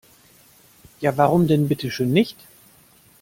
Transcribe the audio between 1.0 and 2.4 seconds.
warum denn bitteschön nicht?